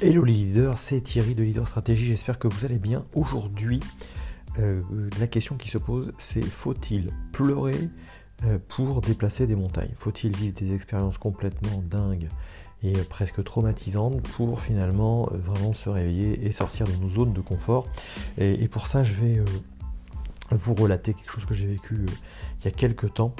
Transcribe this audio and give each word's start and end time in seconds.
Hello 0.00 0.22
les 0.22 0.32
leaders, 0.32 0.78
c'est 0.78 1.00
Thierry 1.00 1.34
de 1.34 1.42
Leader 1.42 1.66
Stratégie, 1.66 2.06
j'espère 2.06 2.38
que 2.38 2.46
vous 2.46 2.64
allez 2.64 2.78
bien. 2.78 3.04
Aujourd'hui, 3.14 3.80
euh, 4.60 4.80
la 5.18 5.26
question 5.26 5.56
qui 5.56 5.70
se 5.70 5.78
pose, 5.78 6.12
c'est 6.18 6.44
faut-il 6.44 7.10
pleurer 7.32 7.90
euh, 8.44 8.60
pour 8.68 9.00
déplacer 9.00 9.48
des 9.48 9.56
montagnes? 9.56 9.90
Faut-il 9.96 10.36
vivre 10.36 10.54
des 10.54 10.72
expériences 10.72 11.18
complètement 11.18 11.82
dingues 11.82 12.28
et 12.84 12.96
euh, 12.96 13.02
presque 13.10 13.42
traumatisantes 13.42 14.22
pour 14.22 14.60
finalement 14.60 15.28
vraiment 15.32 15.72
se 15.72 15.88
réveiller 15.88 16.46
et 16.46 16.52
sortir 16.52 16.86
de 16.86 16.94
nos 17.02 17.10
zones 17.10 17.32
de 17.32 17.40
confort? 17.40 17.88
Et, 18.38 18.68
pour 18.68 18.86
ça, 18.86 19.02
je 19.02 19.14
vais 19.14 19.42
vous 20.52 20.74
relater 20.74 21.12
quelque 21.12 21.32
chose 21.32 21.44
que 21.44 21.54
j'ai 21.54 21.66
vécu 21.66 22.06
il 22.60 22.64
y 22.64 22.68
a 22.68 22.70
quelques 22.70 23.14
temps. 23.14 23.34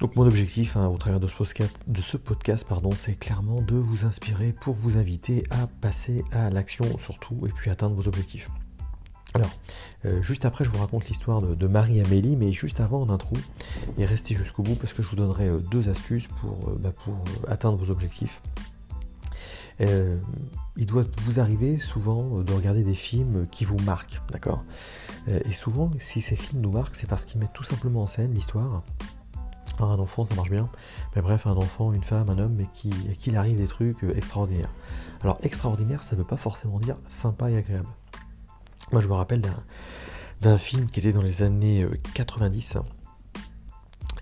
Donc 0.00 0.16
mon 0.16 0.26
objectif 0.26 0.76
hein, 0.76 0.88
au 0.88 0.96
travers 0.96 1.20
de 1.20 1.28
ce 1.28 1.34
podcast, 1.34 1.76
de 1.86 2.00
ce 2.00 2.16
podcast 2.16 2.66
pardon, 2.66 2.90
c'est 2.96 3.14
clairement 3.14 3.60
de 3.60 3.76
vous 3.76 4.06
inspirer 4.06 4.54
pour 4.58 4.74
vous 4.74 4.96
inviter 4.96 5.44
à 5.50 5.66
passer 5.66 6.24
à 6.32 6.48
l'action 6.48 6.86
surtout 6.98 7.46
et 7.46 7.50
puis 7.50 7.70
atteindre 7.70 7.94
vos 7.94 8.08
objectifs. 8.08 8.48
Alors, 9.34 9.50
euh, 10.06 10.22
juste 10.22 10.44
après, 10.44 10.64
je 10.64 10.70
vous 10.70 10.78
raconte 10.78 11.06
l'histoire 11.08 11.40
de, 11.40 11.66
Marie-Amélie, 11.68 12.34
mais 12.34 12.50
juste 12.50 12.80
avant, 12.80 13.02
en 13.02 13.10
intro, 13.10 13.36
et 13.96 14.04
restez 14.04 14.34
jusqu'au 14.34 14.64
bout 14.64 14.74
parce 14.74 14.92
que 14.92 15.02
je 15.02 15.08
vous 15.08 15.14
donnerai 15.14 15.46
euh, 15.46 15.58
deux 15.58 15.88
astuces 15.88 16.26
pour, 16.40 16.68
euh, 16.68 16.78
bah, 16.80 16.90
pour 17.04 17.22
atteindre 17.46 17.76
vos 17.76 17.92
objectifs. 17.92 18.40
il 19.78 20.86
doit 20.86 21.04
vous 21.22 21.38
arriver 21.38 21.78
souvent 21.78 22.40
de 22.40 22.52
regarder 22.52 22.82
des 22.82 22.94
films 22.94 23.46
qui 23.52 23.64
vous 23.64 23.78
marquent, 23.84 24.20
d'accord? 24.32 24.64
Et 25.28 25.52
souvent, 25.52 25.90
si 26.00 26.20
ces 26.20 26.36
films 26.36 26.60
nous 26.60 26.72
marquent, 26.72 26.96
c'est 26.96 27.08
parce 27.08 27.24
qu'ils 27.24 27.40
mettent 27.40 27.54
tout 27.54 27.64
simplement 27.64 28.02
en 28.02 28.06
scène 28.06 28.34
l'histoire 28.34 28.82
un 29.88 29.98
enfant, 29.98 30.24
ça 30.24 30.34
marche 30.34 30.50
bien. 30.50 30.68
Mais 31.14 31.22
bref, 31.22 31.46
un 31.46 31.56
enfant, 31.56 31.92
une 31.92 32.04
femme, 32.04 32.28
un 32.30 32.38
homme, 32.38 32.54
mais 32.56 32.66
qui, 32.72 32.90
à 33.10 33.14
qui 33.14 33.30
il 33.30 33.36
arrive 33.36 33.56
des 33.56 33.66
trucs 33.66 34.02
euh, 34.04 34.16
extraordinaires. 34.16 34.70
Alors, 35.22 35.38
extraordinaire, 35.42 36.02
ça 36.02 36.12
ne 36.12 36.20
veut 36.20 36.26
pas 36.26 36.36
forcément 36.36 36.78
dire 36.78 36.96
sympa 37.08 37.50
et 37.50 37.56
agréable. 37.56 37.88
Moi, 38.92 39.00
je 39.00 39.08
me 39.08 39.14
rappelle 39.14 39.42
d'un 40.40 40.58
film 40.58 40.86
qui 40.86 41.00
était 41.00 41.12
dans 41.12 41.22
les 41.22 41.42
années 41.42 41.86
90. 42.14 42.76
Euh, 42.76 42.80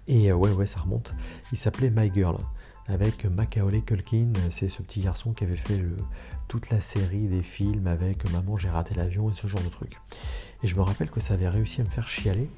et 0.06 0.30
euh, 0.30 0.34
ouais, 0.34 0.52
ouais, 0.52 0.66
ça 0.66 0.80
remonte. 0.80 1.12
Il 1.52 1.58
s'appelait 1.58 1.90
My 1.90 2.10
Girl. 2.12 2.36
Avec 2.86 3.26
Macaulay 3.26 3.82
Culkin. 3.82 4.32
C'est 4.50 4.70
ce 4.70 4.80
petit 4.80 5.00
garçon 5.00 5.32
qui 5.32 5.44
avait 5.44 5.58
fait 5.58 5.78
toute 6.48 6.70
la 6.70 6.80
série 6.80 7.28
des 7.28 7.42
films 7.42 7.86
avec 7.86 8.30
Maman, 8.32 8.56
j'ai 8.56 8.70
raté 8.70 8.94
l'avion 8.94 9.28
et 9.28 9.34
ce 9.34 9.46
genre 9.46 9.60
de 9.60 9.68
trucs. 9.68 9.98
Et 10.62 10.68
je 10.68 10.74
me 10.74 10.80
rappelle 10.80 11.10
que 11.10 11.20
ça 11.20 11.34
avait 11.34 11.50
réussi 11.50 11.82
à 11.82 11.84
me 11.84 11.90
faire 11.90 12.08
chialer. 12.08 12.48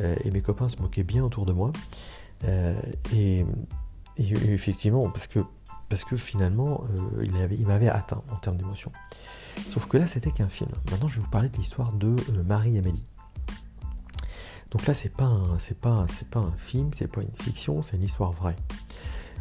et 0.00 0.30
mes 0.30 0.40
copains 0.40 0.70
se 0.70 0.78
moquaient 0.78 1.02
bien 1.02 1.22
autour 1.22 1.44
de 1.44 1.52
moi. 1.52 1.70
Euh, 2.44 2.74
et, 3.14 3.44
effectivement, 4.18 5.08
parce 5.10 5.26
que, 5.26 5.40
parce 5.88 6.04
que 6.04 6.16
finalement, 6.16 6.84
euh, 6.96 7.24
il, 7.24 7.58
il 7.58 7.66
m'avait 7.66 7.88
atteint 7.88 8.22
en 8.30 8.36
termes 8.36 8.56
d'émotion. 8.56 8.92
Sauf 9.70 9.86
que 9.86 9.96
là, 9.96 10.06
c'était 10.06 10.30
qu'un 10.30 10.48
film. 10.48 10.70
Maintenant, 10.90 11.08
je 11.08 11.16
vais 11.16 11.22
vous 11.22 11.30
parler 11.30 11.48
de 11.48 11.56
l'histoire 11.56 11.92
de 11.92 12.08
euh, 12.08 12.42
Marie-Amélie. 12.44 13.04
Donc 14.70 14.86
là, 14.86 14.94
c'est 14.94 15.12
pas 15.12 15.40
c'est 15.60 15.78
pas, 15.78 16.06
c'est 16.12 16.28
pas 16.28 16.40
un 16.40 16.56
film, 16.56 16.90
c'est 16.96 17.06
pas 17.06 17.22
une 17.22 17.36
fiction, 17.40 17.82
c'est 17.82 17.96
une 17.96 18.02
histoire 18.02 18.32
vraie. 18.32 18.56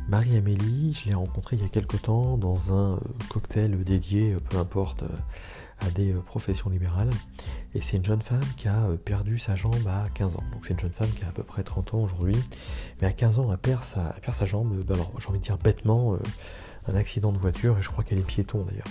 Marie-Amélie, 0.07 0.93
je 0.93 1.09
l'ai 1.09 1.15
rencontrée 1.15 1.55
il 1.55 1.63
y 1.63 1.65
a 1.65 1.69
quelque 1.69 1.97
temps 1.97 2.37
dans 2.37 2.71
un 2.71 2.99
cocktail 3.29 3.83
dédié, 3.83 4.35
peu 4.49 4.57
importe, 4.57 5.03
à 5.79 5.89
des 5.89 6.13
euh, 6.13 6.19
professions 6.19 6.69
libérales. 6.69 7.09
Et 7.75 7.81
c'est 7.81 7.97
une 7.97 8.05
jeune 8.05 8.21
femme 8.21 8.43
qui 8.57 8.67
a 8.67 8.85
euh, 8.85 8.97
perdu 8.97 9.39
sa 9.39 9.55
jambe 9.55 9.87
à 9.87 10.05
15 10.13 10.35
ans. 10.35 10.43
Donc 10.51 10.65
c'est 10.65 10.73
une 10.73 10.79
jeune 10.79 10.91
femme 10.91 11.09
qui 11.09 11.23
a 11.23 11.29
à 11.29 11.31
peu 11.31 11.43
près 11.43 11.63
30 11.63 11.93
ans 11.93 12.01
aujourd'hui. 12.01 12.37
Mais 13.01 13.07
à 13.07 13.11
15 13.11 13.39
ans, 13.39 13.51
elle 13.51 13.57
perd 13.57 13.83
sa, 13.83 14.45
jambe, 14.45 14.73
euh, 14.73 14.83
bah 14.83 14.95
alors 14.95 15.11
j'ai 15.19 15.27
envie 15.27 15.39
de 15.39 15.43
dire 15.43 15.57
bêtement, 15.57 16.17
un 16.87 16.95
accident 16.95 17.31
de 17.31 17.37
voiture, 17.37 17.77
et 17.77 17.81
je 17.81 17.89
crois 17.89 18.03
qu'elle 18.03 18.19
est 18.19 18.27
piéton 18.27 18.63
d'ailleurs. 18.63 18.87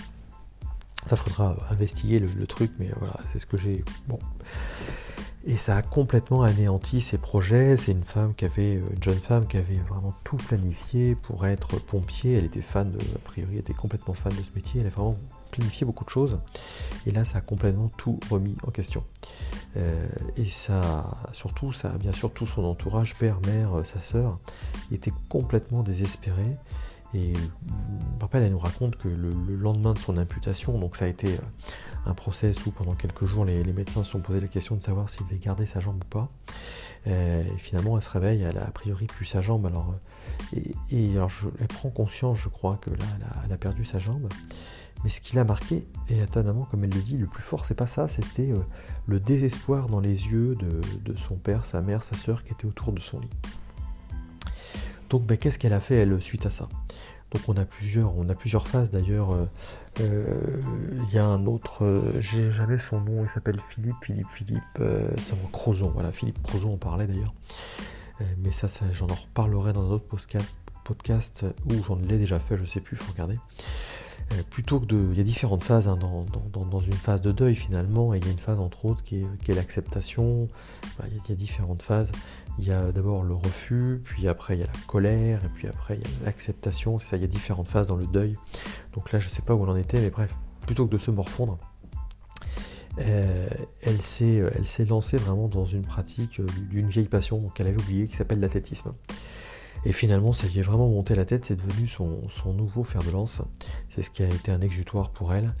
Ça 1.09 1.17
faudra 1.17 1.57
investiguer 1.69 2.19
le, 2.19 2.47
truc, 2.47 2.71
mais 2.79 2.89
voilà, 2.97 3.19
c'est 3.31 3.39
ce 3.39 3.45
que 3.45 3.57
j'ai. 3.57 3.83
Bon. 4.07 4.19
Et 5.45 5.57
ça 5.57 5.75
a 5.75 5.81
complètement 5.81 6.43
anéanti 6.43 7.01
ses 7.01 7.17
projets. 7.17 7.75
C'est 7.75 7.91
une 7.91 8.05
femme 8.05 8.33
qui 8.33 8.45
avait, 8.45 8.75
une 8.75 9.03
jeune 9.03 9.19
femme 9.19 9.45
qui 9.45 9.57
avait 9.57 9.81
vraiment 9.89 10.13
tout 10.23 10.37
planifié 10.37 11.15
pour 11.15 11.45
être 11.45 11.81
pompier. 11.81 12.37
Elle 12.37 12.45
était 12.45 12.61
fan 12.61 12.89
de, 12.89 12.97
a 12.97 13.19
priori, 13.25 13.55
elle 13.55 13.59
était 13.59 13.73
complètement 13.73 14.13
fan 14.13 14.31
de 14.31 14.41
ce 14.41 14.55
métier. 14.55 14.79
Elle 14.79 14.87
est 14.87 14.91
vraiment 14.91 15.17
planifié 15.53 15.85
beaucoup 15.85 16.03
de 16.03 16.09
choses. 16.09 16.39
Et 17.05 17.11
là, 17.11 17.25
ça 17.25 17.37
a 17.37 17.41
complètement 17.41 17.89
tout 17.97 18.19
remis 18.29 18.55
en 18.65 18.71
question. 18.71 19.03
Euh, 19.77 20.07
et 20.37 20.45
ça, 20.45 21.05
surtout, 21.31 21.73
ça, 21.73 21.89
bien 21.89 22.11
sûr, 22.11 22.31
tout 22.33 22.47
son 22.47 22.63
entourage, 22.63 23.15
père, 23.15 23.39
mère, 23.45 23.79
euh, 23.79 23.83
sa 23.83 23.99
sœur, 23.99 24.39
était 24.91 25.13
complètement 25.29 25.83
désespéré. 25.83 26.57
Et 27.15 27.33
rappelle, 28.19 28.43
elle 28.43 28.51
nous 28.51 28.59
raconte 28.59 28.97
que 28.97 29.07
le, 29.07 29.55
lendemain 29.55 29.93
de 29.93 29.99
son 29.99 30.17
imputation, 30.17 30.79
donc 30.79 30.95
ça 30.95 31.05
a 31.05 31.07
été 31.07 31.27
euh, 31.27 31.41
un 32.07 32.15
process 32.15 32.65
où 32.65 32.71
pendant 32.71 32.93
quelques 32.93 33.25
jours 33.25 33.45
les, 33.45 33.63
médecins 33.71 34.03
se 34.03 34.11
sont 34.11 34.19
posé 34.19 34.39
la 34.39 34.47
question 34.47 34.75
de 34.75 34.81
savoir 34.81 35.11
s'il 35.11 35.25
devait 35.27 35.37
garder 35.37 35.67
sa 35.67 35.79
jambe 35.79 36.03
ou 36.03 36.07
pas. 36.07 36.29
et 37.05 37.45
finalement, 37.59 37.97
elle 37.97 38.03
se 38.03 38.09
réveille, 38.09 38.41
elle 38.41 38.57
a 38.57 38.65
a 38.65 38.71
priori 38.71 39.05
plus 39.05 39.25
sa 39.25 39.41
jambe. 39.41 39.67
Alors, 39.67 39.93
et, 40.91 41.11
alors 41.11 41.31
elle 41.59 41.67
prend 41.67 41.91
conscience, 41.91 42.39
je 42.39 42.49
crois, 42.49 42.77
que 42.81 42.89
là, 42.89 43.05
elle 43.45 43.53
a 43.53 43.57
perdu 43.57 43.85
sa 43.85 43.99
jambe. 43.99 44.27
Mais 45.03 45.09
ce 45.09 45.19
qui 45.19 45.35
l'a 45.35 45.43
marqué, 45.43 45.85
et 46.09 46.19
étonnamment, 46.19 46.65
comme 46.65 46.83
elle 46.83 46.93
le 46.93 47.01
dit, 47.01 47.17
le 47.17 47.27
plus 47.27 47.43
fort, 47.43 47.65
c'est 47.65 47.75
pas 47.75 47.87
ça, 47.87 48.07
c'était 48.07 48.51
euh, 48.51 48.59
le 49.05 49.19
désespoir 49.19 49.89
dans 49.89 49.99
les 49.99 50.27
yeux 50.27 50.55
de, 50.55 51.15
son 51.27 51.35
père, 51.35 51.65
sa 51.65 51.81
mère, 51.81 52.03
sa 52.03 52.15
soeur 52.15 52.43
qui 52.43 52.53
étaient 52.53 52.65
autour 52.65 52.93
de 52.93 53.01
son 53.01 53.19
lit. 53.19 53.29
Donc, 55.09 55.25
ben, 55.25 55.37
qu'est-ce 55.37 55.59
qu'elle 55.59 55.73
a 55.73 55.81
fait, 55.81 55.95
elle, 55.95 56.21
suite 56.21 56.45
à 56.45 56.49
ça? 56.49 56.69
Donc, 57.31 57.41
on 57.47 57.57
a 57.57 57.65
plusieurs, 57.65 58.15
on 58.17 58.29
a 58.29 58.35
plusieurs 58.35 58.67
phases 58.67 58.91
d'ailleurs. 58.91 59.33
Euh, 59.33 59.45
euh, 60.01 60.59
il 61.07 61.13
y 61.13 61.17
a 61.17 61.25
un 61.25 61.45
autre, 61.47 62.13
j'ai 62.19 62.51
jamais 62.51 62.77
son 62.77 63.01
nom, 63.01 63.23
il 63.23 63.29
s'appelle 63.29 63.59
Philippe, 63.69 63.95
Philippe, 64.01 64.29
Philippe, 64.29 64.79
c'est 65.17 65.51
Crozon, 65.51 65.89
voilà, 65.89 66.11
Philippe 66.11 66.41
Crozon, 66.43 66.73
on 66.73 66.77
parlait 66.77 67.07
d'ailleurs. 67.07 67.33
mais 68.37 68.51
ça, 68.51 68.67
j'en 68.93 69.07
en 69.07 69.15
reparlerai 69.15 69.73
dans 69.73 69.81
un 69.81 69.91
autre 69.91 70.05
podcast, 70.05 70.55
podcast 70.83 71.45
où 71.69 71.83
j'en 71.85 71.95
l'ai 71.95 72.17
déjà 72.17 72.39
fait, 72.39 72.57
je 72.57 72.65
sais 72.65 72.79
plus, 72.79 72.95
il 72.95 73.03
faut 73.03 73.11
regarder. 73.11 73.37
Euh, 74.33 74.41
plutôt 74.49 74.79
que 74.79 74.85
de. 74.85 75.09
Il 75.11 75.17
y 75.17 75.21
a 75.21 75.23
différentes 75.23 75.63
phases 75.63 75.87
hein, 75.87 75.97
dans, 75.97 76.79
une 76.79 76.93
phase 76.93 77.21
de 77.21 77.31
deuil 77.31 77.55
finalement, 77.55 78.13
et 78.13 78.17
il 78.17 78.25
y 78.25 78.29
a 78.29 78.31
une 78.31 78.39
phase 78.39 78.59
entre 78.59 78.85
autres 78.85 79.03
qui 79.03 79.21
est, 79.21 79.53
l'acceptation. 79.53 80.47
il, 81.05 81.29
y 81.29 81.31
a, 81.31 81.35
différentes 81.35 81.81
phases. 81.81 82.11
Il 82.59 82.65
y 82.65 82.71
a 82.71 82.91
d'abord 82.91 83.23
le 83.23 83.33
refus, 83.33 84.01
puis 84.03 84.27
après 84.27 84.55
il 84.55 84.61
y 84.61 84.63
a 84.63 84.67
la 84.67 84.79
colère, 84.87 85.43
et 85.45 85.49
puis 85.49 85.67
après 85.67 85.95
il 85.95 86.01
y 86.01 86.05
a 86.05 86.25
l'acceptation. 86.25 86.99
C'est 86.99 87.07
ça, 87.07 87.17
il 87.17 87.21
y 87.21 87.25
a 87.25 87.27
différentes 87.27 87.67
phases 87.67 87.87
dans 87.87 87.97
le 87.97 88.07
deuil. 88.07 88.37
Donc 88.93 89.11
là, 89.11 89.19
je 89.19 89.27
ne 89.27 89.31
sais 89.31 89.41
pas 89.41 89.53
où 89.53 89.63
on 89.63 89.69
en 89.69 89.75
était, 89.75 89.99
mais 89.99 90.09
bref, 90.09 90.33
plutôt 90.65 90.85
que 90.85 90.91
de 90.91 90.97
se 90.97 91.11
morfondre, 91.11 91.57
euh, 92.99 93.47
elle 93.81 94.01
s'est 94.01 94.85
lancée 94.87 95.17
vraiment 95.17 95.47
dans 95.47 95.65
une 95.65 95.81
pratique 95.81 96.39
euh, 96.39 96.45
d'une 96.69 96.89
vieille 96.89 97.07
passion 97.07 97.49
qu'elle 97.49 97.67
avait 97.67 97.81
oubliée 97.81 98.07
qui 98.07 98.15
s'appelle 98.15 98.39
l'athlétisme. 98.39 98.93
Et 99.85 99.93
finalement, 99.93 100.33
ça 100.33 100.47
lui 100.47 100.59
est 100.59 100.63
vraiment 100.63 100.87
monté 100.87 101.15
la 101.15 101.25
tête, 101.25 101.45
c'est 101.45 101.55
devenu 101.55 101.87
son, 101.87 102.21
nouveau 102.53 102.83
fer 102.83 103.03
de 103.03 103.11
lance. 103.11 103.41
C'est 103.89 104.03
ce 104.03 104.09
qui 104.09 104.23
a 104.23 104.27
été 104.27 104.51
un 104.51 104.61
exutoire 104.61 105.09
pour 105.09 105.33
elle. 105.33 105.53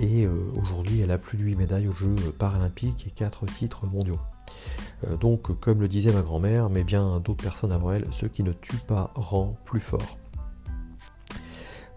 Et 0.00 0.24
euh, 0.24 0.32
aujourd'hui, 0.56 1.00
elle 1.00 1.10
a 1.10 1.18
plus 1.18 1.38
de 1.38 1.44
8 1.44 1.56
médailles 1.56 1.88
aux 1.88 1.92
Jeux 1.92 2.14
paralympiques 2.38 3.06
et 3.06 3.10
4 3.10 3.46
titres 3.46 3.86
mondiaux. 3.86 4.18
Euh, 5.06 5.16
donc, 5.16 5.58
comme 5.60 5.80
le 5.80 5.88
disait 5.88 6.12
ma 6.12 6.22
grand-mère, 6.22 6.70
mais 6.70 6.84
bien 6.84 7.20
d'autres 7.20 7.42
personnes 7.42 7.72
avant 7.72 7.92
elle, 7.92 8.06
ce 8.12 8.26
qui 8.26 8.42
ne 8.42 8.52
tue 8.52 8.76
pas 8.76 9.12
rend 9.14 9.56
plus 9.64 9.80
fort. 9.80 10.18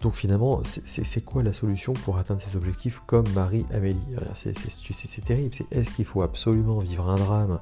Donc 0.02 0.14
finalement, 0.16 0.60
c'est 0.84 1.24
quoi 1.24 1.44
la 1.44 1.52
solution 1.52 1.92
pour 1.92 2.18
atteindre 2.18 2.40
ces 2.40 2.56
objectifs 2.56 3.00
comme 3.06 3.28
Marie-Amélie? 3.34 4.00
C'est 4.34 5.24
terrible. 5.24 5.54
Est-ce 5.70 5.90
qu'il 5.90 6.04
faut 6.04 6.22
absolument 6.22 6.80
vivre 6.80 7.08
un 7.08 7.14
drame 7.14 7.60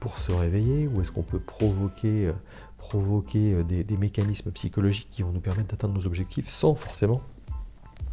pour 0.00 0.16
se 0.18 0.32
réveiller? 0.32 0.88
Ou 0.88 1.02
est-ce 1.02 1.12
qu'on 1.12 1.22
peut 1.22 1.38
provoquer, 1.38 2.28
euh, 2.28 2.32
provoquer 2.88 3.54
euh, 3.54 3.62
des, 3.62 3.96
mécanismes 3.96 4.50
psychologiques 4.52 5.08
qui 5.10 5.22
vont 5.22 5.32
nous 5.32 5.40
permettre 5.40 5.68
d'atteindre 5.68 5.94
nos 5.94 6.06
objectifs 6.06 6.48
sans 6.48 6.74
forcément 6.74 7.22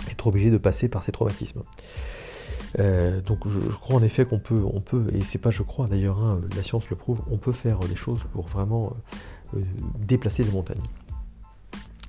être 0.09 0.27
obligé 0.27 0.49
de 0.49 0.57
passer 0.57 0.87
par 0.87 1.03
ces 1.03 1.11
traumatismes. 1.11 1.63
Euh, 2.79 3.21
donc 3.21 3.47
je, 3.47 3.59
crois 3.69 3.97
en 3.97 4.03
effet 4.03 4.25
qu'on 4.25 4.39
peut, 4.39 4.63
on 4.73 4.79
peut, 4.79 5.07
et 5.13 5.21
c'est 5.21 5.37
pas 5.37 5.49
je 5.49 5.61
crois 5.61 5.87
d'ailleurs, 5.87 6.19
hein, 6.23 6.39
la 6.55 6.63
science 6.63 6.89
le 6.89 6.95
prouve, 6.95 7.21
on 7.29 7.37
peut 7.37 7.51
faire 7.51 7.79
des 7.79 7.95
choses 7.95 8.21
pour 8.31 8.47
vraiment 8.47 8.95
euh, 9.55 9.59
déplacer 9.99 10.43
des 10.43 10.51
montagnes. 10.51 10.81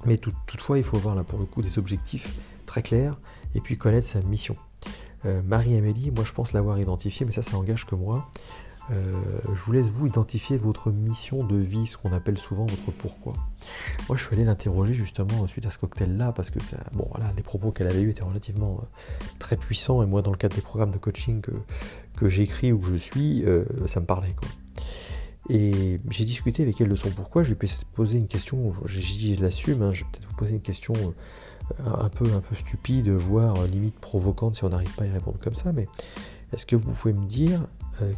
Mais 0.05 0.19
toutefois, 0.19 0.79
il 0.79 0.85
faut 0.85 0.97
avoir 0.97 1.15
là 1.15 1.23
pour 1.23 1.39
le 1.39 1.45
coup 1.45 1.63
des 1.63 1.79
objectifs 1.79 2.37
très 2.67 2.83
clairs 2.83 3.17
et 3.55 3.61
puis 3.61 3.77
connaître 3.77 4.07
sa 4.07 4.21
mission. 4.23 4.57
Marie-Amélie, 5.45 6.11
moi 6.11 6.25
je 6.25 6.33
pense 6.33 6.53
l'avoir 6.53 6.81
identifié, 6.81 7.25
mais 7.25 7.31
ça, 7.31 7.45
ça 7.45 7.57
engage 7.57 7.87
que 7.87 7.95
moi. 7.95 8.29
Euh, 8.91 9.13
je 9.45 9.61
vous 9.63 9.73
laisse 9.73 9.89
vous 9.89 10.07
identifier 10.07 10.57
votre 10.57 10.91
mission 10.91 11.45
de 11.45 11.57
vie, 11.57 11.87
ce 11.87 11.97
qu'on 11.97 12.13
appelle 12.13 12.39
souvent 12.39 12.67
votre 12.67 12.91
pourquoi. 12.91 13.33
Moi, 14.09 14.17
je 14.17 14.25
suis 14.25 14.35
allé 14.35 14.45
l'interroger 14.45 14.95
justement 14.95 15.47
suite 15.47 15.67
à 15.67 15.71
ce 15.71 15.79
cocktail-là 15.79 16.33
parce 16.33 16.51
que 16.51 16.59
bon, 16.93 17.07
voilà, 17.11 17.33
les 17.37 17.43
propos 17.43 17.71
qu'elle 17.71 17.89
avait 17.89 18.03
eus 18.03 18.11
étaient 18.11 18.25
relativement 18.25 18.81
euh, 18.83 19.25
très 19.39 19.57
puissants 19.57 20.03
et 20.03 20.07
moi, 20.07 20.23
dans 20.23 20.33
le 20.33 20.37
cadre 20.37 20.57
des 20.57 20.63
programmes 20.63 20.91
de 20.91 20.99
coaching 20.99 21.41
que, 21.41 21.53
que 22.17 22.29
j'écris 22.29 22.73
ou 22.73 22.79
que 22.79 22.89
je 22.89 22.97
suis, 22.97 23.45
euh, 23.45 23.65
ça 23.87 24.01
me 24.01 24.07
parlait. 24.07 24.35
Et 25.49 26.01
j'ai 26.11 26.25
discuté 26.25 26.63
avec 26.63 26.81
elle 26.81 26.89
de 26.89 26.97
son 26.97 27.11
pourquoi. 27.11 27.43
Je 27.43 27.53
lui 27.53 27.59
ai 27.67 27.71
posé 27.95 28.17
une 28.17 28.29
question. 28.29 28.73
Dit, 28.87 29.35
je 29.35 29.41
l'assume. 29.41 29.83
Hein, 29.83 29.93
je 29.93 30.05
vais 30.05 30.11
peut-être 30.13 30.29
vous 30.29 30.37
poser 30.37 30.55
une 30.55 30.61
question 30.61 30.95
un 31.85 32.09
peu, 32.09 32.25
un 32.33 32.41
peu 32.41 32.55
stupide, 32.55 33.09
voire 33.09 33.67
limite 33.67 33.99
provocante 33.99 34.57
si 34.57 34.65
on 34.65 34.69
n'arrive 34.69 34.95
pas 34.95 35.05
à 35.05 35.07
y 35.07 35.11
répondre 35.11 35.39
comme 35.41 35.55
ça, 35.55 35.73
mais 35.73 35.87
est-ce 36.53 36.67
que 36.67 36.77
vous 36.77 36.93
pouvez 36.93 37.15
me 37.15 37.27
dire 37.27 37.61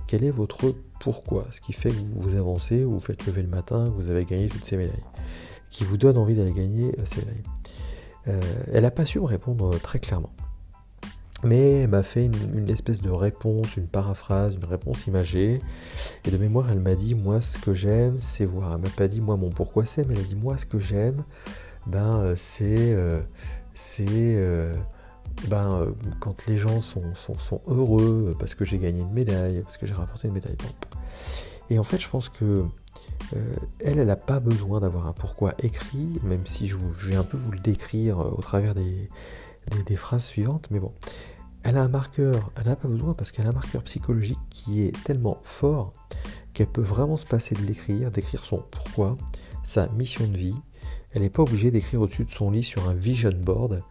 quel 0.06 0.24
est 0.24 0.30
votre 0.30 0.74
pourquoi? 1.00 1.46
Ce 1.52 1.60
qui 1.60 1.72
fait 1.72 1.90
que 1.90 1.94
vous 2.16 2.36
avancez, 2.36 2.82
vous 2.84 3.00
faites 3.00 3.26
lever 3.26 3.42
le 3.42 3.48
matin, 3.48 3.84
vous 3.96 4.10
avez 4.10 4.24
gagné 4.24 4.48
toutes 4.48 4.64
ces 4.64 4.76
médailles, 4.76 5.04
qui 5.70 5.84
vous 5.84 5.96
donne 5.96 6.16
envie 6.16 6.34
d'aller 6.34 6.52
gagner 6.52 6.92
ces 7.04 7.20
médailles. 7.20 8.40
elle 8.72 8.82
n'a 8.82 8.90
pas 8.90 9.04
su 9.04 9.20
me 9.20 9.26
répondre 9.26 9.78
très 9.80 9.98
clairement. 9.98 10.32
Mais 11.44 11.82
elle 11.82 11.88
m'a 11.88 12.02
fait 12.02 12.24
une, 12.24 12.70
espèce 12.70 13.02
de 13.02 13.10
réponse, 13.10 13.76
une 13.76 13.86
paraphrase, 13.86 14.54
une 14.54 14.64
réponse 14.64 15.06
imagée. 15.06 15.60
Et 16.24 16.30
de 16.30 16.38
mémoire, 16.38 16.70
elle 16.70 16.80
m'a 16.80 16.94
dit 16.94 17.14
Moi, 17.14 17.42
ce 17.42 17.58
que 17.58 17.74
j'aime, 17.74 18.16
c'est 18.20 18.46
voir. 18.46 18.72
Elle 18.72 18.80
m'a 18.80 18.88
pas 18.88 19.08
dit 19.08 19.20
Moi, 19.20 19.36
mon 19.36 19.50
pourquoi 19.50 19.84
c'est, 19.84 20.08
mais 20.08 20.14
elle 20.14 20.20
a 20.20 20.24
dit 20.24 20.36
Moi, 20.36 20.56
ce 20.56 20.64
que 20.64 20.78
j'aime, 20.78 21.22
ben, 21.86 22.16
euh, 22.20 22.34
c'est. 22.36 22.92
Euh, 22.94 23.20
c'est. 23.74 24.06
Euh, 25.42 25.48
ben, 25.48 25.94
quand 26.20 26.46
les 26.46 26.56
gens 26.56 26.80
sont, 26.80 27.14
sont, 27.14 27.60
heureux 27.66 28.34
parce 28.38 28.54
que 28.54 28.64
j'ai 28.64 28.78
gagné 28.78 29.02
une 29.02 29.12
médaille, 29.12 29.62
parce 29.62 29.76
que 29.76 29.86
j'ai 29.86 29.94
rapporté 29.94 30.28
une 30.28 30.34
médaille. 30.34 30.56
Et 31.70 31.78
en 31.78 31.84
fait, 31.84 31.98
je 31.98 32.08
pense 32.08 32.28
que 32.28 32.64
elle, 33.80 33.98
elle 33.98 34.06
n'a 34.06 34.16
pas 34.16 34.38
besoin 34.38 34.80
d'avoir 34.80 35.06
un 35.06 35.12
pourquoi 35.12 35.54
écrit, 35.58 36.20
même 36.22 36.46
si 36.46 36.68
je, 36.68 36.76
vais 36.76 37.16
un 37.16 37.24
peu 37.24 37.36
vous 37.36 37.50
le 37.50 37.58
décrire 37.58 38.18
au 38.18 38.40
travers 38.40 38.74
des, 38.74 39.08
des 39.86 39.96
phrases 39.96 40.24
suivantes. 40.24 40.68
Mais 40.70 40.78
bon, 40.78 40.92
elle 41.64 41.78
a 41.78 41.82
un 41.82 41.88
marqueur, 41.88 42.52
elle 42.56 42.66
n'a 42.66 42.76
pas 42.76 42.88
besoin 42.88 43.14
parce 43.14 43.32
qu'elle 43.32 43.46
a 43.46 43.50
un 43.50 43.54
marqueur 43.54 43.82
psychologique 43.82 44.38
qui 44.50 44.82
est 44.82 44.92
tellement 45.04 45.38
fort 45.42 45.92
qu'elle 46.52 46.68
peut 46.68 46.82
vraiment 46.82 47.16
se 47.16 47.26
passer 47.26 47.54
de 47.54 47.62
l'écrire, 47.62 48.10
d'écrire 48.10 48.44
son 48.44 48.62
pourquoi, 48.70 49.16
sa 49.64 49.88
mission 49.88 50.26
de 50.26 50.36
vie. 50.36 50.54
Elle 51.12 51.22
n'est 51.22 51.30
pas 51.30 51.42
obligée 51.42 51.70
d'écrire 51.70 52.00
au-dessus 52.00 52.24
de 52.24 52.30
son 52.30 52.50
lit 52.50 52.62
sur 52.62 52.88
un 52.88 52.94
vision 52.94 53.32
board 53.32 53.82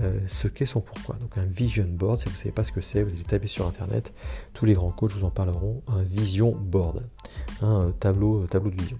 euh, 0.00 0.20
ce 0.28 0.48
qu'est 0.48 0.66
son 0.66 0.80
pourquoi. 0.80 1.16
Donc 1.16 1.36
un 1.36 1.44
vision 1.44 1.86
board, 1.86 2.18
si 2.18 2.24
vous 2.26 2.32
ne 2.32 2.36
savez 2.36 2.52
pas 2.52 2.64
ce 2.64 2.72
que 2.72 2.80
c'est, 2.80 3.02
vous 3.02 3.10
allez 3.10 3.24
taper 3.24 3.48
sur 3.48 3.66
internet, 3.66 4.14
tous 4.54 4.64
les 4.64 4.74
grands 4.74 4.90
coachs 4.90 5.12
vous 5.12 5.24
en 5.24 5.30
parleront, 5.30 5.82
un 5.88 6.02
vision 6.02 6.52
board, 6.52 7.02
un 7.60 7.88
euh, 7.88 7.90
tableau, 7.92 8.46
tableau 8.46 8.70
de 8.70 8.80
vision. 8.80 8.98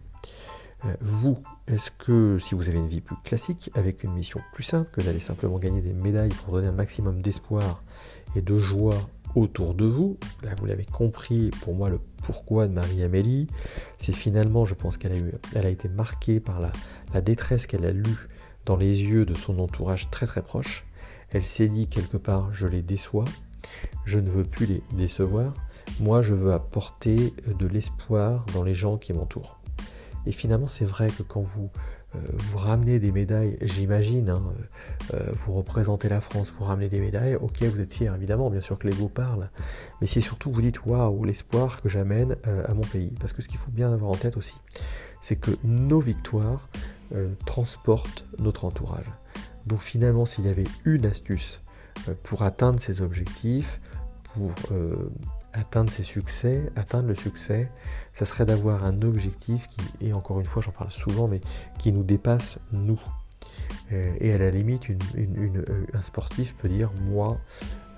Euh, 0.85 0.95
vous, 1.01 1.39
est-ce 1.67 1.91
que 1.93 2.39
si 2.39 2.55
vous 2.55 2.69
avez 2.69 2.79
une 2.79 2.89
vie 2.89 3.01
plus 3.01 3.17
classique, 3.25 3.71
avec 3.75 4.05
une 4.05 4.13
mission 4.13 4.41
plus 4.53 4.65
simple, 4.65 4.91
que 4.93 5.01
d'aller 5.01 5.21
simplement 5.21 5.59
gagner 5.59 5.81
des 5.81 5.95
médailles 5.95 6.35
pour 6.45 6.53
donner 6.53 6.69
un 6.69 6.73
maximum 6.73 7.23
d'espoir 7.23 7.83
et 8.37 8.43
de 8.43 8.59
joie 8.59 8.97
autour 9.35 9.75
de 9.75 9.87
vous. 9.87 10.19
Là, 10.43 10.51
vous 10.59 10.67
l'avez 10.67 10.85
compris, 10.85 11.51
pour 11.63 11.75
moi, 11.75 11.89
le 11.89 12.01
pourquoi 12.25 12.69
de 12.69 12.75
Marie-Amélie, 12.75 13.47
c'est 13.99 14.13
finalement, 14.13 14.65
je 14.65 14.75
pense 14.75 14.97
qu'elle 14.97 15.33
a 15.55 15.69
été 15.71 15.89
marquée 15.89 16.39
par 16.39 16.61
la, 16.61 16.71
la 17.15 17.21
détresse 17.21 17.67
qu'elle 17.67 17.87
a 17.87 17.93
lue 17.93 18.29
dans 18.67 18.77
les 18.77 19.03
yeux 19.03 19.25
de 19.25 19.35
son 19.35 19.59
entourage 19.59 20.11
très 20.11 20.27
très 20.27 20.43
proche. 20.43 20.85
Elle 21.31 21.45
s'est 21.45 21.69
dit 21.69 21.89
quelque 21.89 22.17
part, 22.17 22.53
je 22.53 22.67
les 22.67 22.83
déçois, 22.83 23.25
je 24.05 24.19
ne 24.19 24.31
veux 24.31 24.45
plus 24.45 24.67
les 24.67 24.83
décevoir, 24.93 25.55
moi 26.01 26.23
je 26.23 26.35
veux 26.35 26.53
apporter 26.53 27.35
de 27.59 27.67
l'espoir 27.67 28.45
dans 28.53 28.63
les 28.63 28.75
gens 28.75 28.99
qui 28.99 29.13
m'entourent. 29.13 29.59
Et 30.27 30.33
finalement, 30.33 30.69
c'est 30.69 30.85
vrai 30.85 31.09
que 31.09 31.23
quand 31.23 31.41
vous 31.41 31.71
euh, 32.15 32.19
vous 32.35 32.59
ramenez 32.59 32.99
des 32.99 33.13
médailles, 33.13 33.57
j'imagine, 33.63 34.29
hein, 34.29 34.43
euh, 35.13 35.17
euh, 35.17 35.33
vous 35.33 35.53
représentez 35.53 36.09
la 36.09 36.21
France, 36.21 36.53
vous 36.59 36.65
ramenez 36.65 36.89
des 36.89 37.01
médailles, 37.01 37.37
ok, 37.37 37.63
vous 37.63 37.81
êtes 37.81 37.93
fier, 37.93 38.15
évidemment, 38.15 38.51
bien 38.51 38.61
sûr 38.61 38.79
que 38.79 38.87
l'ego 38.87 39.09
parle, 39.09 39.49
mais 40.01 40.07
c'est 40.07 40.21
surtout 40.21 40.51
vous 40.51 40.61
dites 40.61 40.85
waouh, 40.85 41.25
l'espoir 41.25 41.81
que 41.81 41.89
j'amène 41.89 42.37
à 42.45 42.75
mon 42.75 42.83
pays. 42.83 43.13
Parce 43.19 43.33
que 43.33 43.43
ce 43.43 43.49
qu'il 43.49 43.59
faut 43.59 43.71
bien 43.71 43.93
avoir 43.93 44.11
en 44.11 44.17
tête 44.17 44.37
aussi, 44.37 44.57
c'est 45.23 45.37
que 45.37 45.53
nos 45.65 46.01
victoires 46.01 46.69
transportent 47.47 48.25
notre 48.39 48.65
entourage. 48.65 49.11
Donc 49.67 49.81
finalement, 49.81 50.27
s'il 50.27 50.47
y 50.47 50.49
avait 50.49 50.65
une 50.85 51.07
astuce 51.07 51.61
pour 52.23 52.43
atteindre 52.43 52.81
ces 52.81 53.01
objectifs, 53.01 53.81
pour 54.35 54.51
atteindre 55.53 55.91
ses 55.91 56.03
succès, 56.03 56.73
atteindre 56.77 57.09
le 57.09 57.17
succès, 57.17 57.71
ça 58.15 58.25
serait 58.25 58.47
d'avoir 58.47 58.85
un 58.85 59.03
objectif 59.03 59.69
qui, 59.69 60.07
et 60.07 60.13
encore 60.13 60.41
une 60.41 60.47
fois 60.47 60.63
j'en 60.63 60.73
parle 60.73 60.91
souvent, 60.91 61.29
mais 61.29 61.41
qui 61.79 61.93
nous 61.93 62.03
dépasse 62.03 62.59
nous. 62.73 63.01
Euh, 63.93 64.13
et 64.21 64.33
à 64.33 64.39
la 64.39 64.51
limite, 64.51 64.91
euh, 64.91 65.87
un 65.93 66.03
sportif 66.03 66.55
peut 66.57 66.69
dire, 66.69 66.91
moi, 67.05 67.39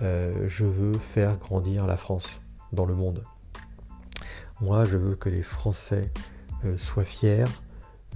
euh, 0.02 0.46
je 0.48 0.64
veux 0.64 0.92
faire 0.92 1.36
grandir 1.38 1.86
la 1.86 1.96
France 1.96 2.40
dans 2.72 2.86
le 2.86 2.94
monde. 2.94 3.22
Moi, 4.60 4.84
je 4.84 4.96
veux 4.96 5.14
que 5.14 5.28
les 5.28 5.42
Français 5.42 6.12
soient 6.78 7.04
fiers 7.04 7.44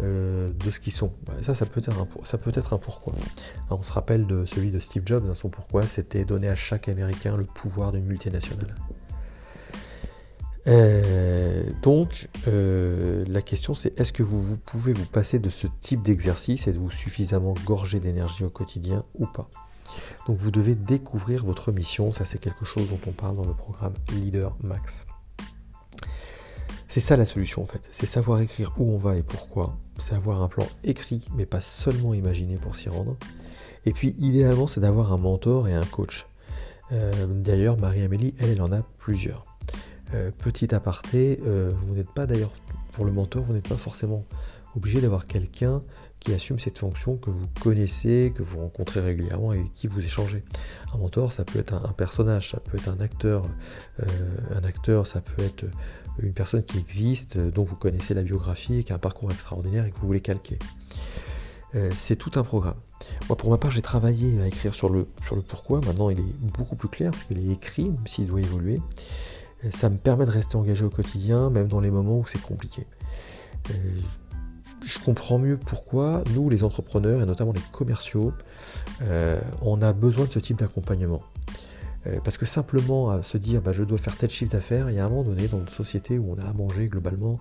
de 0.00 0.70
ce 0.70 0.78
qu'ils 0.80 0.92
sont. 0.92 1.10
Ça, 1.42 1.54
ça 1.54 1.66
peut, 1.66 1.80
être 1.80 1.90
un, 1.90 2.06
ça 2.24 2.38
peut 2.38 2.52
être 2.54 2.72
un 2.72 2.78
pourquoi. 2.78 3.14
on 3.70 3.82
se 3.82 3.92
rappelle 3.92 4.26
de 4.26 4.44
celui 4.44 4.70
de 4.70 4.78
Steve 4.78 5.02
Jobs, 5.04 5.24
hein, 5.28 5.34
son 5.34 5.48
pourquoi, 5.48 5.82
c'était 5.82 6.24
donner 6.24 6.48
à 6.48 6.56
chaque 6.56 6.88
Américain 6.88 7.36
le 7.36 7.44
pouvoir 7.44 7.92
d'une 7.92 8.04
multinationale. 8.04 8.74
Euh, 10.68 11.64
donc, 11.82 12.28
euh, 12.46 13.24
la 13.26 13.40
question 13.40 13.74
c'est 13.74 13.98
est-ce 13.98 14.12
que 14.12 14.22
vous, 14.22 14.42
vous, 14.42 14.58
pouvez 14.58 14.92
vous 14.92 15.06
passer 15.06 15.38
de 15.38 15.48
ce 15.48 15.66
type 15.80 16.02
d'exercice 16.02 16.66
Êtes-vous 16.66 16.90
suffisamment 16.90 17.54
gorgé 17.64 18.00
d'énergie 18.00 18.44
au 18.44 18.50
quotidien 18.50 19.04
ou 19.14 19.26
pas? 19.26 19.48
Donc, 20.26 20.36
vous 20.36 20.50
devez 20.50 20.74
découvrir 20.74 21.44
votre 21.44 21.72
mission. 21.72 22.12
Ça, 22.12 22.26
c'est 22.26 22.38
quelque 22.38 22.66
chose 22.66 22.88
dont 22.90 23.00
on 23.06 23.12
parle 23.12 23.36
dans 23.36 23.46
le 23.46 23.54
programme 23.54 23.94
Leader 24.12 24.54
Max. 24.62 25.07
C'est 26.88 27.00
ça 27.00 27.16
la 27.16 27.26
solution 27.26 27.62
en 27.62 27.66
fait. 27.66 27.80
C'est 27.92 28.06
savoir 28.06 28.40
écrire 28.40 28.72
où 28.78 28.90
on 28.90 28.96
va 28.96 29.16
et 29.16 29.22
pourquoi. 29.22 29.76
C'est 29.98 30.14
avoir 30.14 30.42
un 30.42 30.48
plan 30.48 30.66
écrit, 30.84 31.24
mais 31.34 31.44
pas 31.46 31.60
seulement 31.60 32.14
imaginé 32.14 32.56
pour 32.56 32.76
s'y 32.76 32.88
rendre. 32.88 33.16
Et 33.84 33.92
puis, 33.92 34.14
idéalement, 34.18 34.66
c'est 34.66 34.80
d'avoir 34.80 35.12
un 35.12 35.18
mentor 35.18 35.68
et 35.68 35.74
un 35.74 35.84
coach. 35.84 36.26
Euh, 36.92 37.12
d'ailleurs, 37.26 37.78
Marie-Amélie, 37.78 38.34
elle, 38.38 38.50
elle 38.50 38.62
en 38.62 38.72
a 38.72 38.82
plusieurs. 38.98 39.44
Euh, 40.14 40.30
petit 40.30 40.74
aparté, 40.74 41.40
euh, 41.46 41.70
vous 41.86 41.94
n'êtes 41.94 42.10
pas 42.10 42.26
d'ailleurs, 42.26 42.52
pour 42.92 43.04
le 43.04 43.12
mentor, 43.12 43.44
vous 43.44 43.52
n'êtes 43.52 43.68
pas 43.68 43.76
forcément 43.76 44.24
obligé 44.74 45.00
d'avoir 45.00 45.26
quelqu'un 45.26 45.82
qui 46.20 46.34
assume 46.34 46.58
cette 46.58 46.78
fonction 46.78 47.16
que 47.16 47.30
vous 47.30 47.46
connaissez, 47.60 48.32
que 48.34 48.42
vous 48.42 48.58
rencontrez 48.58 49.00
régulièrement 49.00 49.52
et 49.52 49.64
qui 49.74 49.86
vous 49.86 50.00
échangez. 50.00 50.44
Un 50.94 50.98
mentor, 50.98 51.32
ça 51.32 51.44
peut 51.44 51.58
être 51.58 51.74
un, 51.74 51.92
personnage, 51.92 52.50
ça 52.50 52.60
peut 52.60 52.76
être 52.76 52.88
un 52.88 53.00
acteur, 53.00 53.44
euh, 54.00 54.04
un 54.54 54.64
acteur, 54.64 55.06
ça 55.06 55.20
peut 55.20 55.42
être 55.42 55.64
une 56.20 56.32
personne 56.32 56.64
qui 56.64 56.78
existe, 56.78 57.38
dont 57.38 57.62
vous 57.62 57.76
connaissez 57.76 58.14
la 58.14 58.22
biographie, 58.22 58.84
qui 58.84 58.92
a 58.92 58.96
un 58.96 58.98
parcours 58.98 59.30
extraordinaire 59.30 59.84
et 59.84 59.90
que 59.90 59.98
vous 59.98 60.06
voulez 60.06 60.20
calquer. 60.20 60.58
c'est 61.94 62.16
tout 62.16 62.32
un 62.34 62.42
programme. 62.42 62.80
Moi, 63.28 63.36
pour 63.36 63.50
ma 63.50 63.58
part, 63.58 63.70
j'ai 63.70 63.82
travaillé 63.82 64.40
à 64.40 64.48
écrire 64.48 64.74
sur 64.74 64.88
le, 64.88 65.06
sur 65.26 65.36
le 65.36 65.42
pourquoi. 65.42 65.80
Maintenant, 65.80 66.10
il 66.10 66.18
est 66.18 66.34
beaucoup 66.56 66.74
plus 66.74 66.88
clair, 66.88 67.12
parce 67.12 67.22
qu'il 67.24 67.38
est 67.38 67.52
écrit, 67.52 67.90
même 67.90 68.06
s'il 68.06 68.26
doit 68.26 68.40
évoluer 68.40 68.80
ça 69.72 69.88
me 69.88 69.96
permet 69.96 70.26
de 70.26 70.30
rester 70.30 70.56
engagé 70.56 70.84
au 70.84 70.90
quotidien, 70.90 71.50
même 71.50 71.68
dans 71.68 71.80
les 71.80 71.90
moments 71.90 72.18
où 72.18 72.26
c'est 72.26 72.40
compliqué. 72.40 72.86
Je 74.88 74.98
comprends 74.98 75.38
mieux 75.38 75.58
pourquoi 75.58 76.24
nous, 76.34 76.48
les 76.48 76.64
entrepreneurs, 76.64 77.20
et 77.20 77.26
notamment 77.26 77.52
les 77.52 77.60
commerciaux, 77.72 78.32
euh, 79.02 79.38
on 79.60 79.82
a 79.82 79.92
besoin 79.92 80.24
de 80.24 80.30
ce 80.30 80.38
type 80.38 80.58
d'accompagnement. 80.58 81.22
Euh, 82.06 82.20
parce 82.24 82.38
que 82.38 82.46
simplement 82.46 83.22
se 83.22 83.36
dire 83.36 83.60
bah, 83.60 83.72
je 83.72 83.82
dois 83.82 83.98
faire 83.98 84.16
tel 84.16 84.30
chiffre 84.30 84.52
d'affaires, 84.52 84.88
il 84.88 84.96
y 84.96 84.98
a 84.98 85.04
un 85.04 85.08
moment 85.10 85.24
donné 85.24 85.46
dans 85.46 85.58
une 85.58 85.68
société 85.68 86.18
où 86.18 86.32
on 86.32 86.38
a 86.42 86.48
à 86.48 86.52
manger 86.54 86.86
globalement, 86.86 87.36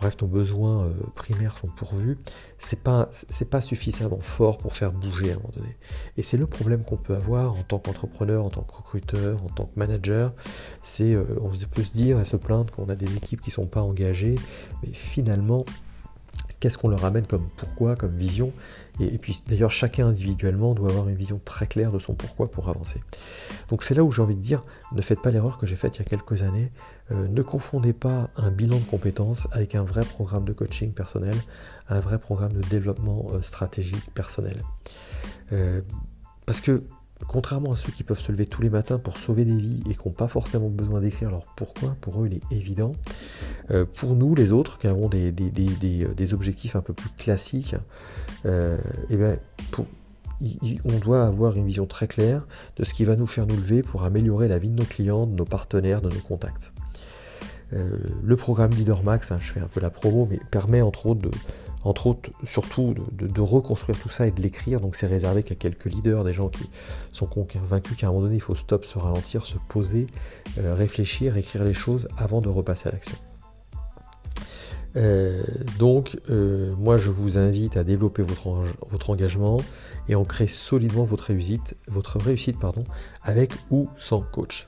bref, 0.00 0.16
nos 0.20 0.26
besoins 0.26 0.86
euh, 0.86 0.92
primaires 1.14 1.58
sont 1.58 1.68
pourvus, 1.68 2.18
c'est 2.58 2.80
pas, 2.80 3.08
pas 3.50 3.60
suffisamment 3.60 4.20
fort 4.20 4.58
pour 4.58 4.74
faire 4.74 4.90
bouger 4.90 5.30
à 5.30 5.34
un 5.34 5.36
moment 5.36 5.52
donné. 5.54 5.76
Et 6.16 6.22
c'est 6.22 6.38
le 6.38 6.46
problème 6.46 6.82
qu'on 6.82 6.96
peut 6.96 7.14
avoir 7.14 7.52
en 7.52 7.62
tant 7.62 7.78
qu'entrepreneur, 7.78 8.44
en 8.44 8.50
tant 8.50 8.62
que 8.62 8.74
recruteur, 8.74 9.44
en 9.44 9.48
tant 9.48 9.66
que 9.66 9.78
manager. 9.78 10.32
C'est, 10.82 11.14
euh, 11.14 11.24
on 11.40 11.50
peut 11.50 11.82
se 11.82 11.92
dire 11.92 12.18
et 12.18 12.24
se 12.24 12.36
plaindre 12.36 12.72
qu'on 12.72 12.88
a 12.88 12.96
des 12.96 13.14
équipes 13.16 13.40
qui 13.40 13.50
ne 13.50 13.54
sont 13.54 13.66
pas 13.66 13.82
engagées, 13.82 14.36
mais 14.82 14.92
finalement, 14.92 15.64
qu'est-ce 16.60 16.78
qu'on 16.78 16.88
leur 16.88 17.04
amène 17.04 17.26
comme 17.26 17.48
pourquoi, 17.56 17.96
comme 17.96 18.12
vision 18.12 18.52
et, 19.00 19.18
puis 19.18 19.42
d'ailleurs, 19.48 19.70
chacun 19.70 20.08
individuellement 20.08 20.74
doit 20.74 20.90
avoir 20.90 21.08
une 21.08 21.14
vision 21.14 21.40
très 21.44 21.66
claire 21.66 21.90
de 21.90 21.98
son 21.98 22.14
pourquoi 22.14 22.50
pour 22.50 22.68
avancer. 22.68 23.00
Donc 23.70 23.82
c'est 23.82 23.94
là 23.94 24.04
où 24.04 24.12
j'ai 24.12 24.20
envie 24.20 24.34
de 24.34 24.42
dire, 24.42 24.62
ne 24.92 25.00
faites 25.00 25.22
pas 25.22 25.30
l'erreur 25.30 25.56
que 25.56 25.66
j'ai 25.66 25.76
faite 25.76 25.96
il 25.96 26.00
y 26.00 26.02
a 26.02 26.04
quelques 26.04 26.42
années. 26.42 26.70
Euh, 27.10 27.26
ne 27.28 27.42
confondez 27.42 27.92
pas 27.94 28.28
un 28.36 28.50
bilan 28.50 28.78
de 28.78 28.84
compétences 28.84 29.46
avec 29.52 29.74
un 29.74 29.82
vrai 29.82 30.04
programme 30.04 30.44
de 30.44 30.52
coaching 30.52 30.92
personnel, 30.92 31.34
un 31.88 32.00
vrai 32.00 32.18
programme 32.18 32.52
de 32.52 32.60
développement 32.68 33.28
euh, 33.32 33.42
stratégique 33.42 34.12
personnel. 34.12 34.62
Euh, 35.52 35.80
parce 36.44 36.60
que 36.60 36.82
contrairement 37.26 37.72
à 37.72 37.76
ceux 37.76 37.92
qui 37.92 38.02
peuvent 38.02 38.20
se 38.20 38.32
lever 38.32 38.46
tous 38.46 38.62
les 38.62 38.70
matins 38.70 38.98
pour 38.98 39.16
sauver 39.16 39.44
des 39.44 39.56
vies 39.56 39.82
et 39.88 39.94
qui 39.94 40.08
n'ont 40.08 40.14
pas 40.14 40.28
forcément 40.28 40.68
besoin 40.68 41.00
d'écrire 41.00 41.30
leur 41.30 41.44
pourquoi, 41.56 41.96
pour 42.00 42.22
eux 42.22 42.26
il 42.26 42.36
est 42.36 42.56
évident. 42.56 42.92
Euh, 43.70 43.84
pour 43.84 44.16
nous 44.16 44.34
les 44.34 44.52
autres 44.52 44.78
qui 44.78 44.86
avons 44.86 45.08
des, 45.08 45.32
des, 45.32 46.34
objectifs 46.34 46.76
un 46.76 46.80
peu 46.80 46.92
plus 46.92 47.10
classiques, 47.10 47.76
euh, 48.46 48.78
eh 49.10 49.16
ben, 49.16 49.38
on 50.84 50.98
doit 50.98 51.24
avoir 51.24 51.56
une 51.56 51.66
vision 51.66 51.86
très 51.86 52.08
claire 52.08 52.46
de 52.76 52.84
ce 52.84 52.94
qui 52.94 53.04
va 53.04 53.16
nous 53.16 53.26
faire 53.26 53.46
nous 53.46 53.56
lever 53.56 53.82
pour 53.82 54.04
améliorer 54.04 54.48
la 54.48 54.58
vie 54.58 54.70
de 54.70 54.76
nos 54.76 54.84
clients, 54.84 55.26
de 55.26 55.34
nos 55.34 55.44
partenaires, 55.44 56.00
de 56.00 56.08
nos 56.08 56.20
contacts. 56.20 56.72
Euh, 57.72 57.98
le 58.24 58.36
programme 58.36 58.70
Leader 58.70 59.02
Max, 59.02 59.30
hein, 59.30 59.38
je 59.40 59.52
fais 59.52 59.60
un 59.60 59.68
peu 59.68 59.80
la 59.80 59.90
promo, 59.90 60.26
mais 60.28 60.40
permet 60.50 60.82
entre 60.82 61.06
autres 61.06 61.20
de, 61.20 61.30
entre 61.84 62.08
autres, 62.08 62.30
surtout 62.46 62.94
de, 63.12 63.40
reconstruire 63.40 63.98
tout 63.98 64.10
ça 64.10 64.26
et 64.26 64.30
de 64.30 64.40
l'écrire. 64.40 64.80
Donc 64.80 64.96
c'est 64.96 65.06
réservé 65.06 65.42
qu'à 65.42 65.54
quelques 65.54 65.86
leaders, 65.86 66.24
des 66.24 66.32
gens 66.32 66.48
qui 66.48 66.68
sont 67.12 67.26
convaincus 67.26 67.96
qu'à 67.96 68.08
un 68.08 68.10
moment 68.10 68.22
donné, 68.22 68.36
il 68.36 68.42
faut 68.42 68.54
stop, 68.54 68.84
se 68.84 68.98
ralentir, 68.98 69.46
se 69.46 69.56
poser, 69.68 70.06
euh, 70.58 70.74
réfléchir, 70.74 71.36
écrire 71.36 71.64
les 71.64 71.74
choses 71.74 72.08
avant 72.16 72.40
de 72.40 72.48
repasser 72.48 72.88
à 72.88 72.92
l'action. 72.92 73.16
Euh, 74.96 75.42
donc, 75.78 76.18
euh, 76.28 76.74
moi, 76.76 76.96
je 76.96 77.10
vous 77.10 77.38
invite 77.38 77.76
à 77.76 77.84
développer 77.84 78.22
votre, 78.22 79.10
engagement 79.10 79.58
et 80.08 80.14
ancrer 80.16 80.48
solidement 80.48 81.04
votre 81.04 81.24
réussite, 81.28 81.76
votre 81.86 82.18
réussite 82.18 82.58
pardon, 82.58 82.84
avec 83.22 83.52
ou 83.70 83.88
sans 83.96 84.20
coach. 84.20 84.66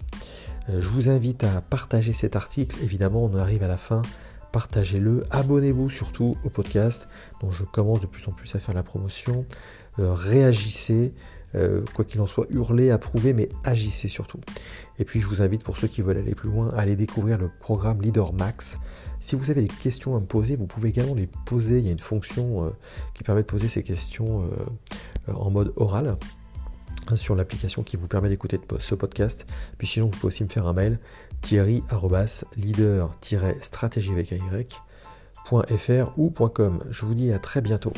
je 0.69 0.89
vous 0.89 1.09
invite 1.09 1.45
à 1.45 1.61
partager 1.61 2.13
cet 2.13 2.37
article. 2.37 2.77
Évidemment, 2.83 3.25
on 3.25 3.37
arrive 3.37 3.65
à 3.65 3.69
la 3.69 3.77
fin 3.77 4.01
partagez-le, 4.53 5.25
abonnez-vous 5.31 5.91
surtout 5.91 6.37
au 6.45 6.51
podcast 6.51 7.09
dont 7.41 7.51
je 7.51 7.65
commence 7.65 8.01
de 8.01 8.07
plus 8.07 8.27
en 8.29 8.33
plus 8.33 8.55
à 8.55 8.59
faire 8.59 8.75
la 8.75 8.83
promotion, 8.83 9.47
euh, 9.99 10.13
réagissez, 10.13 11.15
euh, 11.55 11.83
quoi 11.95 12.05
qu'il 12.05 12.21
en 12.21 12.27
soit, 12.27 12.47
hurlez, 12.51 12.91
approuvez, 12.91 13.33
mais 13.33 13.49
agissez 13.65 14.09
surtout. 14.09 14.41
Et 14.99 15.05
puis 15.05 15.21
je 15.21 15.27
vous 15.27 15.43
invite 15.43 15.65
pour 15.65 15.79
ceux 15.79 15.89
qui 15.89 16.03
veulent 16.03 16.19
aller 16.19 16.35
plus 16.35 16.51
loin 16.51 16.71
à 16.71 16.81
aller 16.81 16.97
découvrir 16.97 17.39
le 17.39 17.51
programme 17.61 18.01
Leader 18.01 18.33
Max. 18.33 18.79
Si 19.21 19.37
vous 19.37 19.51
avez 19.51 19.63
des 19.63 19.69
questions 19.69 20.17
à 20.17 20.21
me 20.21 20.27
poser, 20.27 20.57
vous 20.57 20.67
pouvez 20.67 20.91
également 20.91 21.15
les 21.15 21.29
poser. 21.47 21.79
Il 21.79 21.85
y 21.87 21.89
a 21.89 21.93
une 21.93 21.99
fonction 21.99 22.67
euh, 22.67 22.71
qui 23.15 23.25
permet 23.25 23.43
de 23.43 23.47
poser 23.47 23.69
ces 23.69 23.83
questions 23.83 24.49
en 25.29 25.51
mode 25.51 25.73
oral 25.77 26.17
sur 27.15 27.35
l'application 27.35 27.83
qui 27.83 27.97
vous 27.97 28.09
permet 28.09 28.29
d'écouter 28.29 28.61
ce 28.79 28.95
podcast. 28.95 29.47
Puis 29.79 29.87
sinon, 29.87 30.07
vous 30.07 30.13
pouvez 30.13 30.29
aussi 30.29 30.45
me 30.45 30.49
faire 30.49 30.67
un 30.67 30.73
mail 30.73 30.99
thierry-leader-stratégie 31.43 34.15
ou 36.17 36.31
.com. 36.31 36.83
Je 36.91 37.05
vous 37.05 37.15
dis 37.15 37.33
à 37.33 37.39
très 37.39 37.61
bientôt. 37.61 37.93